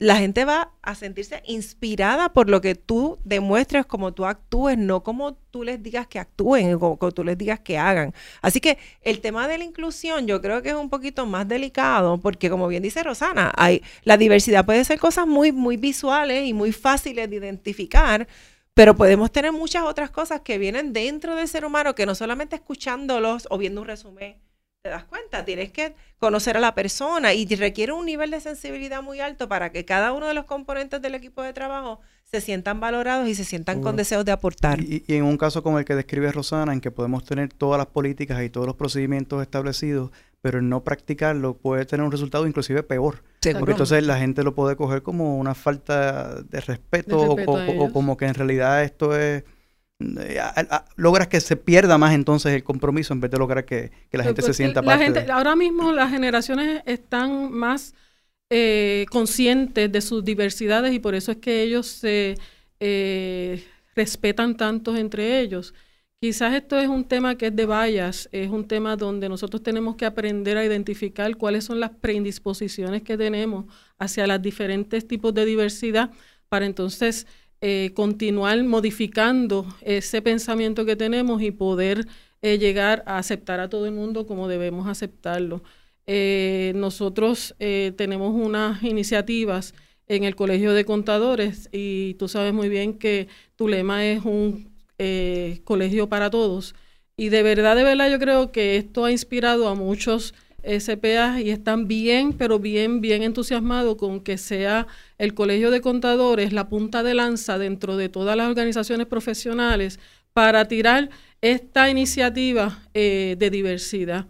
la 0.00 0.16
gente 0.16 0.46
va 0.46 0.72
a 0.80 0.94
sentirse 0.94 1.42
inspirada 1.46 2.32
por 2.32 2.48
lo 2.48 2.62
que 2.62 2.74
tú 2.74 3.18
demuestres, 3.22 3.84
como 3.84 4.14
tú 4.14 4.24
actúes, 4.24 4.78
no 4.78 5.02
como 5.02 5.34
tú 5.34 5.62
les 5.62 5.82
digas 5.82 6.06
que 6.06 6.18
actúen, 6.18 6.78
como, 6.78 6.98
como 6.98 7.12
tú 7.12 7.22
les 7.22 7.36
digas 7.36 7.60
que 7.60 7.76
hagan. 7.76 8.14
Así 8.40 8.60
que 8.62 8.78
el 9.02 9.20
tema 9.20 9.46
de 9.46 9.58
la 9.58 9.64
inclusión 9.64 10.26
yo 10.26 10.40
creo 10.40 10.62
que 10.62 10.70
es 10.70 10.74
un 10.74 10.88
poquito 10.88 11.26
más 11.26 11.46
delicado 11.46 12.18
porque 12.18 12.48
como 12.48 12.66
bien 12.66 12.82
dice 12.82 13.02
Rosana, 13.02 13.52
hay, 13.54 13.82
la 14.02 14.16
diversidad 14.16 14.64
puede 14.64 14.86
ser 14.86 14.98
cosas 14.98 15.26
muy, 15.26 15.52
muy 15.52 15.76
visuales 15.76 16.48
y 16.48 16.54
muy 16.54 16.72
fáciles 16.72 17.28
de 17.28 17.36
identificar, 17.36 18.26
pero 18.72 18.96
podemos 18.96 19.30
tener 19.30 19.52
muchas 19.52 19.82
otras 19.82 20.10
cosas 20.10 20.40
que 20.40 20.56
vienen 20.56 20.94
dentro 20.94 21.36
del 21.36 21.46
ser 21.46 21.66
humano 21.66 21.94
que 21.94 22.06
no 22.06 22.14
solamente 22.14 22.56
escuchándolos 22.56 23.46
o 23.50 23.58
viendo 23.58 23.82
un 23.82 23.86
resumen 23.86 24.36
te 24.82 24.88
das 24.88 25.04
cuenta, 25.04 25.44
tienes 25.44 25.70
que 25.70 25.94
conocer 26.18 26.56
a 26.56 26.60
la 26.60 26.74
persona 26.74 27.34
y 27.34 27.46
requiere 27.54 27.92
un 27.92 28.06
nivel 28.06 28.30
de 28.30 28.40
sensibilidad 28.40 29.02
muy 29.02 29.20
alto 29.20 29.48
para 29.48 29.70
que 29.72 29.84
cada 29.84 30.12
uno 30.12 30.26
de 30.26 30.34
los 30.34 30.46
componentes 30.46 31.02
del 31.02 31.14
equipo 31.14 31.42
de 31.42 31.52
trabajo 31.52 32.00
se 32.24 32.40
sientan 32.40 32.80
valorados 32.80 33.28
y 33.28 33.34
se 33.34 33.44
sientan 33.44 33.82
con 33.82 33.96
deseos 33.96 34.24
de 34.24 34.32
aportar. 34.32 34.80
Y, 34.80 35.04
en 35.08 35.24
un 35.24 35.36
caso 35.36 35.62
como 35.62 35.78
el 35.78 35.84
que 35.84 35.96
describe 35.96 36.30
Rosana, 36.32 36.72
en 36.72 36.80
que 36.80 36.90
podemos 36.90 37.24
tener 37.24 37.52
todas 37.52 37.76
las 37.76 37.88
políticas 37.88 38.42
y 38.42 38.48
todos 38.48 38.66
los 38.66 38.76
procedimientos 38.76 39.42
establecidos, 39.42 40.12
pero 40.40 40.62
no 40.62 40.82
practicarlo 40.82 41.58
puede 41.58 41.84
tener 41.84 42.06
un 42.06 42.12
resultado 42.12 42.46
inclusive 42.46 42.82
peor. 42.82 43.22
Porque 43.58 43.72
entonces 43.72 44.06
la 44.06 44.18
gente 44.18 44.44
lo 44.44 44.54
puede 44.54 44.76
coger 44.76 45.02
como 45.02 45.36
una 45.38 45.54
falta 45.54 46.40
de 46.42 46.60
respeto, 46.60 47.20
o 47.20 47.92
como 47.92 48.16
que 48.16 48.26
en 48.26 48.34
realidad 48.34 48.82
esto 48.84 49.18
es 49.18 49.44
logras 50.96 51.28
que 51.28 51.40
se 51.40 51.56
pierda 51.56 51.98
más 51.98 52.14
entonces 52.14 52.52
el 52.54 52.64
compromiso 52.64 53.12
en 53.12 53.20
vez 53.20 53.30
de 53.30 53.38
lograr 53.38 53.64
que, 53.64 53.92
la 54.12 54.24
gente 54.24 54.42
se 54.42 54.48
pues, 54.48 54.56
sienta 54.56 54.82
la 54.82 54.98
parte 54.98 55.30
Ahora 55.30 55.54
mismo 55.56 55.92
las 55.92 56.10
generaciones 56.10 56.82
están 56.86 57.52
más 57.52 57.94
eh, 58.48 59.06
conscientes 59.10 59.92
de 59.92 60.00
sus 60.00 60.24
diversidades 60.24 60.92
y 60.94 60.98
por 60.98 61.14
eso 61.14 61.32
es 61.32 61.38
que 61.38 61.62
ellos 61.62 61.86
se 61.86 62.36
eh, 62.80 63.64
respetan 63.94 64.56
tanto 64.56 64.96
entre 64.96 65.40
ellos. 65.40 65.74
Quizás 66.20 66.54
esto 66.54 66.78
es 66.78 66.88
un 66.88 67.04
tema 67.04 67.36
que 67.36 67.46
es 67.46 67.56
de 67.56 67.64
vallas, 67.64 68.28
es 68.32 68.50
un 68.50 68.66
tema 68.66 68.96
donde 68.96 69.28
nosotros 69.28 69.62
tenemos 69.62 69.96
que 69.96 70.04
aprender 70.04 70.56
a 70.58 70.64
identificar 70.64 71.34
cuáles 71.36 71.64
son 71.64 71.80
las 71.80 71.90
predisposiciones 71.90 73.02
que 73.02 73.16
tenemos 73.16 73.66
hacia 73.98 74.26
los 74.26 74.42
diferentes 74.42 75.06
tipos 75.06 75.32
de 75.32 75.46
diversidad 75.46 76.10
para 76.48 76.66
entonces 76.66 77.26
eh, 77.62 77.92
continuar 77.94 78.62
modificando 78.64 79.66
ese 79.82 80.22
pensamiento 80.22 80.86
que 80.86 80.96
tenemos 80.96 81.42
y 81.42 81.50
poder 81.50 82.06
eh, 82.40 82.56
llegar 82.58 83.02
a 83.06 83.18
aceptar 83.18 83.60
a 83.60 83.68
todo 83.68 83.84
el 83.84 83.92
mundo 83.92 84.26
como 84.26 84.48
debemos 84.48 84.88
aceptarlo. 84.88 85.62
Eh, 86.06 86.72
nosotros 86.74 87.54
tenemos 87.58 88.34
unas 88.34 88.82
iniciativas 88.82 89.74
en 90.08 90.24
el 90.24 90.34
Colegio 90.36 90.72
de 90.72 90.84
Contadores 90.84 91.68
y 91.72 92.14
tú 92.14 92.28
sabes 92.28 92.52
muy 92.54 92.68
bien 92.68 92.94
que 92.94 93.28
tu 93.56 93.68
lema 93.68 94.06
es 94.06 94.24
un 94.24 94.70
colegio 95.64 96.08
para 96.08 96.30
todos. 96.30 96.74
Y 97.16 97.28
de 97.28 97.42
verdad, 97.42 97.76
de 97.76 97.84
verdad, 97.84 98.10
yo 98.10 98.18
creo 98.18 98.52
que 98.52 98.76
esto 98.76 99.04
ha 99.04 99.12
inspirado 99.12 99.68
a 99.68 99.74
muchos 99.74 100.34
SPA 100.64 101.40
y 101.40 101.50
están 101.50 101.88
bien, 101.88 102.32
pero 102.32 102.58
bien, 102.58 103.00
bien 103.00 103.22
entusiasmados 103.22 103.96
con 103.96 104.20
que 104.20 104.38
sea 104.38 104.86
el 105.18 105.34
Colegio 105.34 105.70
de 105.70 105.80
Contadores 105.80 106.52
la 106.52 106.68
punta 106.68 107.02
de 107.02 107.14
lanza 107.14 107.58
dentro 107.58 107.96
de 107.96 108.08
todas 108.08 108.36
las 108.36 108.48
organizaciones 108.48 109.06
profesionales 109.06 109.98
para 110.32 110.66
tirar 110.68 111.10
esta 111.40 111.90
iniciativa 111.90 112.82
eh, 112.94 113.36
de 113.38 113.50
diversidad. 113.50 114.26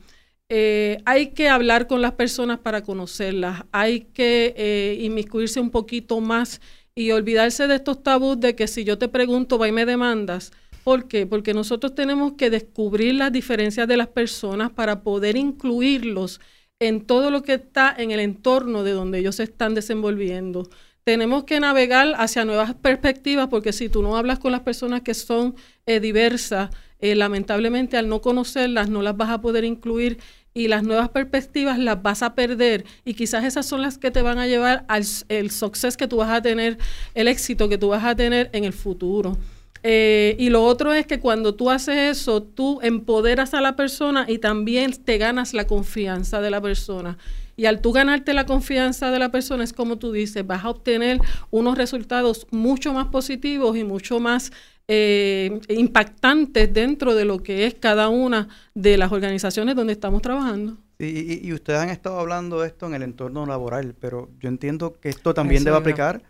Eh, 0.49 0.99
hay 1.05 1.29
que 1.29 1.49
hablar 1.49 1.87
con 1.87 2.03
las 2.03 2.13
personas 2.13 2.59
para 2.59 2.83
conocerlas, 2.83 3.63
hay 3.71 4.01
que 4.01 4.53
eh, 4.57 4.99
inmiscuirse 5.01 5.61
un 5.61 5.71
poquito 5.71 6.21
más 6.21 6.61
y 6.95 7.13
olvidarse 7.13 7.69
de 7.69 7.77
estos 7.77 8.03
tabús 8.03 8.41
de 8.41 8.57
que 8.57 8.67
si 8.67 8.83
yo 8.83 8.99
te 8.99 9.09
pregunto, 9.09 9.59
va 9.59 9.69
y 9.69 9.73
me 9.73 9.87
demandas, 9.87 10.51
¿Por 10.85 11.09
qué? 11.09 11.27
Porque 11.27 11.55
nosotros 11.55 11.95
tenemos 11.95 12.33
que 12.35 12.51
descubrir 12.51 13.15
las 13.15 13.33
diferencias 13.33 13.87
de 13.87 13.97
las 13.97 14.09
personas 14.09 14.71
para 14.71 15.03
poder 15.03 15.37
incluirlos 15.37 16.41
en 16.81 17.05
todo 17.05 17.31
lo 17.31 17.43
que 17.43 17.55
está 17.55 17.95
en 17.97 18.11
el 18.11 18.21
entorno 18.21 18.83
de 18.83 18.93
donde 18.93 19.19
ellos 19.19 19.37
se 19.37 19.43
están 19.43 19.75
desenvolviendo. 19.75 20.69
Tenemos 21.05 21.45
que 21.45 21.61
navegar 21.61 22.15
hacia 22.17 22.45
nuevas 22.45 22.75
perspectivas 22.75 23.49
porque 23.49 23.73
si 23.73 23.89
tú 23.89 24.03
no 24.03 24.17
hablas 24.17 24.39
con 24.39 24.53
las 24.53 24.61
personas 24.61 25.03
que 25.03 25.15
son 25.15 25.55
eh, 25.87 26.01
diversas, 26.01 26.71
eh, 27.01 27.15
lamentablemente 27.15 27.97
al 27.97 28.09
no 28.09 28.21
conocerlas 28.21 28.89
no 28.89 29.03
las 29.03 29.17
vas 29.17 29.31
a 29.31 29.41
poder 29.41 29.65
incluir 29.65 30.19
y 30.53 30.69
las 30.69 30.83
nuevas 30.83 31.11
perspectivas 31.11 31.79
las 31.79 32.03
vas 32.03 32.23
a 32.23 32.35
perder 32.35 32.85
y 33.05 33.15
quizás 33.15 33.45
esas 33.45 33.67
son 33.67 33.83
las 33.83 33.99
que 33.99 34.11
te 34.11 34.23
van 34.23 34.39
a 34.39 34.47
llevar 34.47 34.85
al 34.89 35.05
el 35.29 35.51
success 35.51 35.97
que 35.97 36.09
tú 36.09 36.17
vas 36.17 36.31
a 36.31 36.43
tener, 36.43 36.79
el 37.15 37.29
éxito 37.29 37.69
que 37.69 37.79
tú 37.79 37.89
vas 37.89 38.05
a 38.05 38.17
tener 38.17 38.51
en 38.53 38.65
el 38.65 38.73
futuro. 38.73 39.37
Eh, 39.83 40.37
y 40.39 40.51
lo 40.51 40.65
otro 40.65 40.93
es 40.93 41.07
que 41.07 41.21
cuando 41.21 41.55
tú 41.55 41.71
haces 41.71 42.19
eso, 42.19 42.43
tú 42.43 42.81
empoderas 42.83 43.55
a 43.55 43.61
la 43.61 43.77
persona 43.77 44.27
y 44.29 44.39
también 44.39 44.93
te 44.93 45.19
ganas 45.19 45.55
la 45.55 45.67
confianza 45.67 46.41
de 46.41 46.51
la 46.51 46.61
persona. 46.61 47.17
Y 47.57 47.67
al 47.67 47.81
tú 47.81 47.93
ganarte 47.93 48.33
la 48.33 48.47
confianza 48.47 49.11
de 49.11 49.19
la 49.19 49.31
persona, 49.31 49.65
es 49.65 49.73
como 49.73 49.99
tú 49.99 50.13
dices, 50.13 50.47
vas 50.47 50.65
a 50.65 50.71
obtener 50.71 51.19
unos 51.51 51.77
resultados 51.77 52.47
mucho 52.51 52.93
más 52.93 53.09
positivos 53.09 53.77
y 53.77 53.85
mucho 53.85 54.19
más 54.19 54.51
eh, 54.89 55.61
impactantes 55.69 56.73
dentro 56.73 57.15
de 57.15 57.25
lo 57.25 57.43
que 57.43 57.67
es 57.67 57.75
cada 57.75 58.09
una 58.09 58.49
de 58.75 58.97
las 58.97 59.13
organizaciones 59.13 59.77
donde 59.77 59.93
estamos 59.93 60.23
trabajando. 60.23 60.79
Y, 60.99 61.47
y, 61.47 61.53
ustedes 61.55 61.81
han 61.81 61.89
estado 61.89 62.19
hablando 62.19 62.61
de 62.61 62.67
esto 62.67 62.87
en 62.87 62.95
el 62.95 63.03
entorno 63.03 63.47
laboral, 63.47 63.95
pero 63.99 64.29
yo 64.39 64.51
entiendo 64.51 64.93
que 65.01 65.09
esto 65.09 65.33
también 65.33 65.65
debe 65.65 65.77
aplicar 65.77 66.23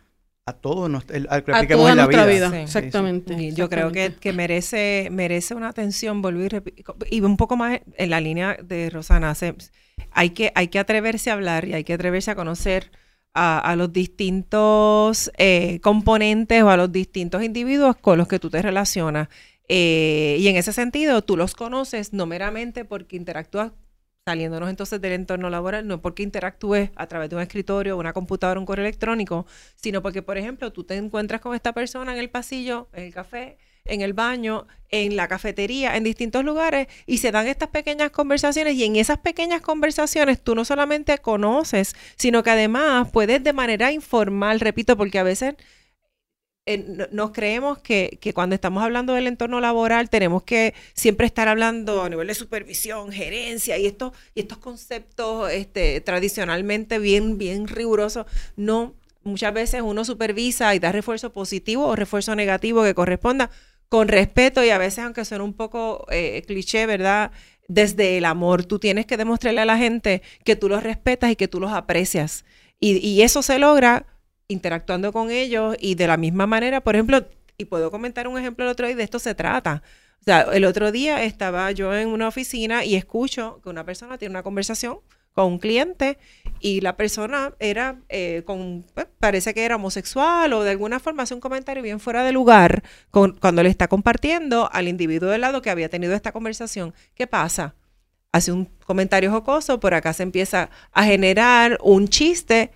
a 0.51 0.53
todo 0.55 0.87
el, 0.87 1.27
al 1.31 1.45
que 1.45 1.75
toda 1.75 1.95
nuestra 1.95 2.27
vida. 2.27 2.63
Exactamente. 2.63 3.53
Yo 3.53 3.69
creo 3.69 3.91
que, 3.93 4.15
que, 4.15 4.33
merece 4.33 5.09
merece 5.11 5.55
una 5.55 5.69
atención, 5.69 6.23
volver 6.23 6.63
y, 7.11 7.21
un 7.21 7.37
poco 7.37 7.57
más 7.57 7.81
en 7.97 8.11
la 8.11 8.21
línea 8.21 8.57
de 8.63 8.91
Rosana. 8.91 9.35
hay, 10.13 10.31
que, 10.31 10.53
hay 10.55 10.69
que 10.69 10.79
atreverse 10.79 11.31
a 11.31 11.35
hablar 11.35 11.67
y 11.67 11.75
hay 11.75 11.85
que 11.85 11.95
atreverse 11.95 12.31
a 12.31 12.35
conocer 12.35 12.91
a, 13.33 13.75
los 13.77 13.93
distintos 13.93 15.31
eh, 15.39 15.81
componentes 15.83 16.63
o 16.63 16.71
a 16.71 16.77
los 16.77 16.91
distintos 16.91 17.43
individuos 17.43 17.97
con 17.97 18.19
los 18.19 18.29
que 18.29 18.39
tú 18.39 18.51
te 18.51 18.61
relacionas. 18.61 19.29
Eh, 19.69 20.37
y 20.41 20.49
en 20.49 20.57
ese 20.57 20.73
sentido, 20.73 21.23
tú 21.23 21.37
los 21.37 21.55
conoces 21.55 22.13
no 22.13 22.27
meramente 22.27 22.85
porque 22.85 23.17
interactúas 23.17 23.73
saliéndonos 24.27 24.69
entonces 24.69 25.01
del 25.01 25.13
entorno 25.13 25.51
laboral, 25.51 25.87
no 25.87 26.01
porque 26.01 26.23
interactúes 26.23 26.91
a 26.97 27.07
través 27.07 27.31
de 27.31 27.37
un 27.37 27.43
escritorio, 27.43 27.97
una 27.97 28.13
computadora, 28.13 28.61
un 28.61 28.67
correo 28.67 28.85
electrónico, 28.85 29.47
sino 29.77 30.03
porque, 30.03 30.23
por 30.23 30.39
ejemplo, 30.39 30.73
tú 30.73 30.85
te 30.85 30.97
encuentras 30.97 31.41
con 31.41 31.55
esta 31.55 31.73
persona 31.73 32.13
en 32.13 32.19
el 32.19 32.31
pasillo, 32.31 32.89
en 32.93 33.05
el 33.05 33.15
café, 33.15 33.57
en 33.87 34.03
el 34.03 34.13
baño, 34.13 34.67
en 34.91 35.17
la 35.17 35.27
cafetería, 35.27 35.97
en 35.97 36.05
distintos 36.05 36.45
lugares, 36.45 36.87
y 37.07 37.19
se 37.19 37.33
dan 37.33 37.47
estas 37.47 37.71
pequeñas 37.71 38.11
conversaciones, 38.11 38.75
y 38.75 38.85
en 38.85 38.97
esas 38.97 39.19
pequeñas 39.19 39.63
conversaciones 39.63 40.43
tú 40.43 40.55
no 40.55 40.65
solamente 40.65 41.17
conoces, 41.19 41.97
sino 42.17 42.43
que 42.43 42.51
además 42.51 43.09
puedes 43.11 43.43
de 43.43 43.53
manera 43.55 43.91
informal, 43.91 44.61
repito, 44.61 44.97
porque 44.97 45.19
a 45.19 45.23
veces 45.23 45.55
nos 47.11 47.31
creemos 47.33 47.79
que, 47.79 48.19
cuando 48.35 48.55
estamos 48.55 48.83
hablando 48.83 49.15
del 49.15 49.27
entorno 49.27 49.61
laboral 49.61 50.11
tenemos 50.11 50.43
que 50.43 50.75
siempre 50.95 51.27
estar 51.27 51.49
hablando 51.49 52.03
a 52.03 52.09
nivel 52.09 52.29
de 52.29 52.35
supervisión, 52.35 53.11
gerencia 53.13 53.79
y 53.79 53.87
estos, 53.87 54.13
y 54.35 54.41
estos 54.41 54.59
conceptos 54.59 55.51
este, 55.51 56.01
tradicionalmente 56.01 56.99
bien, 56.99 57.39
bien 57.39 57.67
rigurosos. 57.67 58.27
No, 58.57 58.95
muchas 59.23 59.53
veces 59.55 59.83
uno 59.83 60.05
supervisa 60.05 60.75
y 60.75 60.79
da 60.79 60.93
refuerzo 60.93 61.33
positivo 61.33 61.87
o 61.87 61.97
refuerzo 61.97 62.35
negativo 62.37 62.85
que 62.85 62.95
corresponda 62.95 63.51
con 63.89 64.09
respeto 64.09 64.63
y 64.65 64.71
a 64.71 64.79
veces, 64.79 65.01
aunque 65.01 65.25
suene 65.25 65.43
un 65.43 65.55
poco 65.55 66.07
eh, 66.11 66.45
cliché, 66.47 66.87
¿verdad? 66.87 67.33
Desde 67.67 68.19
el 68.19 68.25
amor, 68.25 68.65
tú 68.65 68.79
tienes 68.79 69.07
que 69.07 69.17
demostrarle 69.17 69.63
a 69.63 69.65
la 69.65 69.79
gente 69.79 70.23
que 70.45 70.57
tú 70.57 70.69
los 70.69 70.83
respetas 70.83 71.31
y 71.33 71.37
que 71.37 71.49
tú 71.49 71.59
los 71.59 71.73
aprecias. 71.73 72.45
Y 72.83 73.21
eso 73.21 73.43
se 73.43 73.59
logra 73.59 74.07
interactuando 74.51 75.13
con 75.13 75.31
ellos 75.31 75.77
y 75.81 75.95
de 75.95 76.07
la 76.07 76.17
misma 76.17 76.47
manera, 76.47 76.81
por 76.81 76.97
ejemplo, 76.97 77.25
y 77.57 77.67
puedo 77.67 77.91
comentar 77.91 78.27
un 78.27 78.39
ejemplo 78.39 78.65
el 78.65 78.71
otro 78.71 78.87
día, 78.87 78.97
de 78.97 79.05
esto 79.05 79.19
se 79.19 79.35
trata. 79.35 79.83
O 80.21 80.25
sea, 80.25 80.43
el 80.53 80.65
otro 80.65 80.93
día 80.93 81.23
estaba 81.23 81.71
yo 81.71 81.95
en 81.95 82.09
una 82.09 82.29
oficina 82.29 82.85
y 82.85 82.97
escucho 82.97 83.61
que 83.63 83.71
una 83.71 83.85
persona 83.85 84.19
tiene 84.19 84.33
una 84.33 84.43
conversación 84.43 84.99
con 85.33 85.47
un 85.47 85.59
cliente 85.59 86.19
y 86.59 86.81
la 86.81 86.97
persona 86.97 87.55
era 87.61 88.01
eh, 88.09 88.43
con, 88.45 88.85
pues, 88.95 89.07
parece 89.19 89.55
que 89.55 89.65
era 89.65 89.77
homosexual 89.77 90.53
o 90.53 90.65
de 90.65 90.71
alguna 90.73 90.99
forma 90.99 91.23
hace 91.23 91.35
un 91.35 91.41
comentario 91.41 91.83
bien 91.83 92.01
fuera 92.01 92.25
de 92.25 92.33
lugar 92.33 92.83
con, 93.11 93.39
cuando 93.39 93.63
le 93.63 93.69
está 93.69 93.89
compartiendo 93.89 94.69
al 94.73 94.89
individuo 94.89 95.31
del 95.31 95.43
lado 95.43 95.63
que 95.63 95.71
había 95.71 95.89
tenido 95.89 96.15
esta 96.15 96.33
conversación. 96.33 96.93
¿Qué 97.15 97.27
pasa? 97.27 97.75
Hace 98.33 98.53
un 98.53 98.67
comentario 98.85 99.31
jocoso, 99.31 99.81
por 99.81 99.95
acá 99.95 100.13
se 100.13 100.25
empieza 100.25 100.71
a 100.93 101.05
generar 101.05 101.79
un 101.83 102.09
chiste 102.09 102.73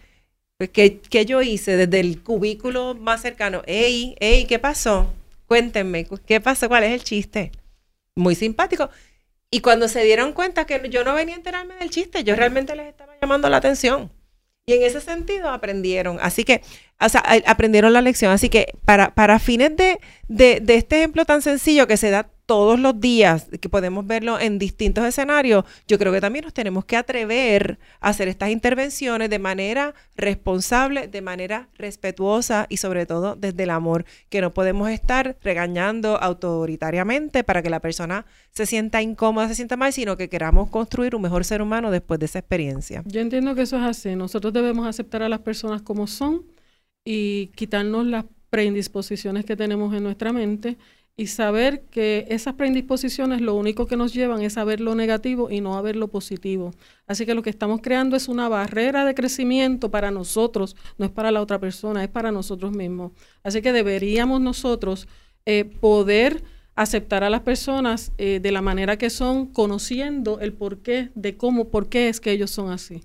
pues, 0.59 0.71
¿qué, 0.71 1.27
yo 1.27 1.43
hice 1.43 1.77
desde 1.77 2.01
el 2.01 2.23
cubículo 2.23 2.95
más 2.95 3.23
cercano? 3.23 3.63
Ey, 3.67 4.17
ey, 4.21 4.47
¿qué 4.47 4.59
pasó? 4.59 5.13
Cuéntenme, 5.47 6.07
¿qué 6.27 6.41
pasó? 6.41 6.69
¿Cuál 6.69 6.85
es 6.85 6.93
el 6.93 7.03
chiste? 7.03 7.53
Muy 8.15 8.35
simpático. 8.35 8.89
Y 9.51 9.61
cuando 9.61 9.89
se 9.89 10.03
dieron 10.05 10.33
cuenta 10.33 10.65
que 10.67 10.89
yo 10.91 11.05
no 11.05 11.15
venía 11.15 11.35
a 11.35 11.39
enterarme 11.39 11.75
del 11.77 11.91
chiste, 11.91 12.25
yo 12.25 12.37
realmente 12.37 12.75
les 12.75 12.89
estaba 12.89 13.15
llamando 13.21 13.49
la 13.49 13.59
atención. 13.59 14.11
Y 14.67 14.73
en 14.73 14.83
ese 14.83 15.01
sentido 15.01 15.51
aprendieron. 15.51 16.19
Así 16.23 16.45
que, 16.45 16.63
o 17.01 17.09
sea, 17.09 17.23
aprendieron 17.47 17.93
la 17.93 18.01
lección. 18.01 18.33
Así 18.33 18.49
que 18.49 18.75
para, 18.85 19.15
para 19.15 19.39
fines 19.39 19.77
de, 19.77 20.01
de, 20.29 20.61
de 20.61 20.77
este 20.77 20.97
ejemplo 20.99 21.25
tan 21.25 21.43
sencillo 21.43 21.87
que 21.87 21.97
se 21.97 22.11
da 22.11 22.31
todos 22.47 22.79
los 22.79 23.01
días, 23.01 23.49
que 23.61 23.69
podemos 23.69 24.07
verlo 24.07 24.39
en 24.39 24.59
distintos 24.59 25.05
escenarios, 25.05 25.65
yo 25.89 25.99
creo 25.99 26.13
que 26.13 26.21
también 26.21 26.45
nos 26.45 26.53
tenemos 26.53 26.85
que 26.85 26.97
atrever 26.97 27.79
a 28.01 28.11
hacer 28.11 28.29
estas 28.29 28.51
intervenciones 28.51 29.31
de 29.31 29.39
manera 29.39 29.95
responsable, 30.17 31.09
de 31.09 31.23
manera 31.23 31.69
respetuosa 31.77 32.67
y 32.69 32.77
sobre 32.77 33.07
todo 33.07 33.35
desde 33.35 33.63
el 33.63 33.71
amor, 33.71 34.05
que 34.29 34.41
no 34.41 34.53
podemos 34.53 34.91
estar 34.91 35.37
regañando 35.43 36.19
autoritariamente 36.21 37.45
para 37.45 37.63
que 37.63 37.71
la 37.71 37.81
persona 37.81 38.27
se 38.51 38.67
sienta 38.67 39.01
incómoda, 39.01 39.49
se 39.49 39.55
sienta 39.55 39.77
mal, 39.77 39.93
sino 39.93 40.17
que 40.17 40.29
queramos 40.29 40.71
construir 40.71 41.17
un 41.17 41.23
mejor 41.23 41.45
ser 41.45 41.63
humano 41.63 41.91
después 41.91 42.21
de 42.21 42.27
esa 42.27 42.39
experiencia. 42.41 43.03
Yo 43.07 43.21
entiendo 43.21 43.55
que 43.55 43.63
eso 43.63 43.77
es 43.77 43.85
así. 43.85 44.15
Nosotros 44.17 44.53
debemos 44.53 44.87
aceptar 44.87 45.23
a 45.23 45.29
las 45.29 45.41
personas 45.41 45.83
como 45.83 46.07
son 46.07 46.45
y 47.05 47.49
quitarnos 47.49 48.07
las 48.07 48.25
predisposiciones 48.51 49.45
que 49.45 49.57
tenemos 49.57 49.95
en 49.95 50.05
nuestra 50.05 50.33
mente 50.33 50.77
y 51.17 51.29
saber 51.29 51.83
que 51.91 52.27
esas 52.29 52.55
predisposiciones 52.55 53.41
lo 53.41 53.55
único 53.55 53.87
que 53.87 53.97
nos 53.97 54.13
llevan 54.13 54.43
es 54.43 54.59
a 54.59 54.65
ver 54.65 54.81
lo 54.81 54.95
negativo 54.95 55.49
y 55.51 55.61
no 55.61 55.77
a 55.77 55.83
ver 55.83 55.95
lo 55.95 56.09
positivo. 56.09 56.73
Así 57.07 57.25
que 57.25 57.35
lo 57.35 57.43
que 57.43 57.51
estamos 57.51 57.81
creando 57.83 58.17
es 58.17 58.29
una 58.29 58.49
barrera 58.49 59.05
de 59.05 59.15
crecimiento 59.15 59.91
para 59.91 60.11
nosotros, 60.11 60.75
no 60.99 61.07
es 61.07 61.13
para 61.13 61.31
la 61.31 61.41
otra 61.41 61.61
persona, 61.61 62.03
es 62.03 62.11
para 62.11 62.33
nosotros 62.33 62.73
mismos. 62.73 63.13
Así 63.45 63.63
que 63.63 63.73
deberíamos 63.73 64.41
nosotros 64.41 65.07
eh, 65.47 65.65
poder 65.65 66.43
aceptar 66.75 67.23
a 67.23 67.31
las 67.31 67.43
personas 67.43 68.13
eh, 68.19 68.41
de 68.43 68.51
la 68.51 68.63
manera 68.63 68.97
que 68.97 69.11
son, 69.11 69.47
conociendo 69.47 70.41
el 70.41 70.53
porqué 70.53 71.11
de 71.15 71.37
cómo, 71.37 71.69
por 71.69 71.89
qué 71.89 72.09
es 72.09 72.21
que 72.21 72.33
ellos 72.33 72.51
son 72.51 72.71
así. 72.71 73.05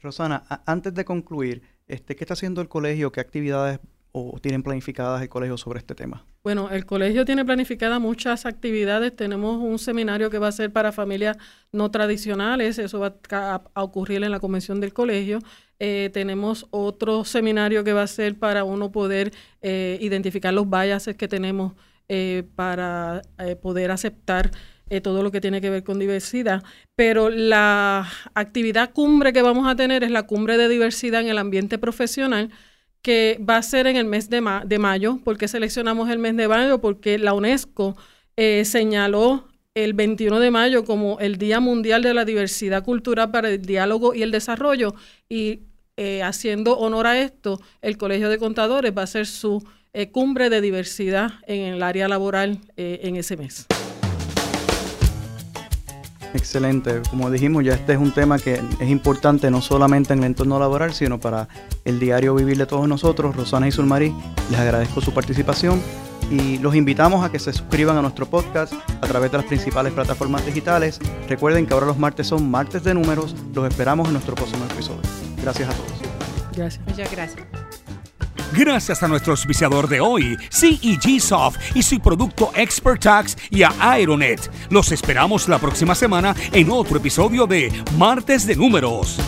Rosana, 0.00 0.44
antes 0.64 0.94
de 0.94 1.04
concluir, 1.04 1.62
este, 1.86 2.16
¿qué 2.16 2.24
está 2.24 2.34
haciendo 2.34 2.62
el 2.62 2.68
colegio? 2.68 3.12
¿Qué 3.12 3.20
actividades 3.20 3.80
o 4.12 4.38
tienen 4.40 4.62
planificadas 4.62 5.22
el 5.22 5.28
colegio 5.28 5.56
sobre 5.56 5.78
este 5.78 5.94
tema? 5.94 6.24
Bueno, 6.42 6.70
el 6.70 6.86
colegio 6.86 7.24
tiene 7.24 7.44
planificadas 7.44 8.00
muchas 8.00 8.46
actividades. 8.46 9.14
Tenemos 9.14 9.58
un 9.58 9.78
seminario 9.78 10.30
que 10.30 10.38
va 10.38 10.48
a 10.48 10.52
ser 10.52 10.72
para 10.72 10.90
familias 10.90 11.36
no 11.70 11.90
tradicionales, 11.90 12.78
eso 12.78 12.98
va 12.98 13.16
a, 13.30 13.82
ocurrir 13.82 14.22
en 14.24 14.30
la 14.30 14.40
convención 14.40 14.80
del 14.80 14.92
colegio. 14.92 15.40
Eh, 15.78 16.10
tenemos 16.12 16.66
otro 16.70 17.24
seminario 17.24 17.84
que 17.84 17.92
va 17.92 18.02
a 18.02 18.06
ser 18.06 18.38
para 18.38 18.64
uno 18.64 18.90
poder 18.90 19.32
eh, 19.62 19.98
identificar 20.00 20.52
los 20.52 20.68
biases 20.68 21.16
que 21.16 21.28
tenemos 21.28 21.74
eh, 22.08 22.44
para 22.56 23.22
poder 23.62 23.90
aceptar 23.90 24.50
todo 25.04 25.22
lo 25.22 25.30
que 25.30 25.40
tiene 25.40 25.60
que 25.60 25.70
ver 25.70 25.84
con 25.84 26.00
diversidad. 26.00 26.64
Pero 26.96 27.30
la 27.30 28.08
actividad 28.34 28.90
cumbre 28.92 29.32
que 29.32 29.40
vamos 29.40 29.68
a 29.68 29.76
tener 29.76 30.02
es 30.02 30.10
la 30.10 30.24
cumbre 30.24 30.56
de 30.56 30.68
diversidad 30.68 31.20
en 31.20 31.28
el 31.28 31.38
ambiente 31.38 31.78
profesional 31.78 32.50
que 33.02 33.40
va 33.48 33.56
a 33.56 33.62
ser 33.62 33.86
en 33.86 33.96
el 33.96 34.04
mes 34.04 34.28
de, 34.30 34.42
de 34.64 34.78
mayo. 34.78 35.18
¿Por 35.24 35.38
qué 35.38 35.48
seleccionamos 35.48 36.10
el 36.10 36.18
mes 36.18 36.36
de 36.36 36.48
mayo? 36.48 36.80
Porque 36.80 37.18
la 37.18 37.34
UNESCO 37.34 37.96
eh, 38.36 38.64
señaló 38.64 39.48
el 39.74 39.94
21 39.94 40.40
de 40.40 40.50
mayo 40.50 40.84
como 40.84 41.18
el 41.20 41.36
Día 41.36 41.60
Mundial 41.60 42.02
de 42.02 42.14
la 42.14 42.24
Diversidad 42.24 42.84
Cultural 42.84 43.30
para 43.30 43.50
el 43.50 43.62
Diálogo 43.62 44.14
y 44.14 44.22
el 44.22 44.30
Desarrollo. 44.30 44.94
Y 45.28 45.60
eh, 45.96 46.22
haciendo 46.22 46.78
honor 46.78 47.06
a 47.06 47.20
esto, 47.20 47.60
el 47.82 47.96
Colegio 47.96 48.28
de 48.28 48.38
Contadores 48.38 48.92
va 48.96 49.02
a 49.02 49.04
hacer 49.04 49.26
su 49.26 49.66
eh, 49.92 50.10
cumbre 50.10 50.50
de 50.50 50.60
diversidad 50.60 51.32
en 51.46 51.74
el 51.74 51.82
área 51.82 52.08
laboral 52.08 52.60
en 52.76 53.16
ese 53.16 53.36
mes. 53.36 53.66
Excelente. 56.34 57.02
Como 57.10 57.30
dijimos, 57.30 57.64
ya 57.64 57.74
este 57.74 57.94
es 57.94 57.98
un 57.98 58.12
tema 58.12 58.38
que 58.38 58.60
es 58.78 58.88
importante 58.88 59.50
no 59.50 59.60
solamente 59.60 60.12
en 60.12 60.20
el 60.20 60.26
entorno 60.26 60.58
laboral, 60.58 60.94
sino 60.94 61.18
para 61.18 61.48
el 61.84 61.98
diario 61.98 62.34
vivir 62.34 62.56
de 62.58 62.66
todos 62.66 62.86
nosotros. 62.88 63.34
Rosana 63.34 63.68
y 63.68 63.72
Sulmarí, 63.72 64.14
les 64.50 64.60
agradezco 64.60 65.00
su 65.00 65.12
participación 65.12 65.80
y 66.30 66.58
los 66.58 66.74
invitamos 66.76 67.24
a 67.24 67.32
que 67.32 67.38
se 67.38 67.52
suscriban 67.52 67.96
a 67.96 68.02
nuestro 68.02 68.26
podcast 68.26 68.72
a 69.00 69.06
través 69.06 69.32
de 69.32 69.38
las 69.38 69.46
principales 69.46 69.92
plataformas 69.92 70.46
digitales. 70.46 71.00
Recuerden 71.28 71.66
que 71.66 71.74
ahora 71.74 71.86
los 71.86 71.98
martes 71.98 72.28
son 72.28 72.50
martes 72.50 72.84
de 72.84 72.94
números. 72.94 73.34
Los 73.52 73.68
esperamos 73.68 74.06
en 74.06 74.12
nuestro 74.14 74.34
próximo 74.34 74.64
episodio. 74.70 75.00
Gracias 75.42 75.68
a 75.68 75.72
todos. 75.72 75.90
Gracias. 76.56 76.86
Muchas 76.86 77.10
gracias. 77.10 77.59
Gracias 78.52 79.02
a 79.02 79.08
nuestro 79.08 79.32
auspiciador 79.32 79.88
de 79.88 80.00
hoy, 80.00 80.36
CEG 80.50 81.20
Soft 81.20 81.58
y 81.74 81.82
su 81.82 82.00
producto 82.00 82.50
Expert 82.54 83.02
Tax 83.02 83.36
y 83.50 83.62
a 83.62 83.72
Aeronet. 83.78 84.50
Los 84.70 84.90
esperamos 84.92 85.48
la 85.48 85.58
próxima 85.58 85.94
semana 85.94 86.34
en 86.52 86.70
otro 86.70 86.96
episodio 86.96 87.46
de 87.46 87.72
Martes 87.96 88.46
de 88.46 88.56
Números. 88.56 89.18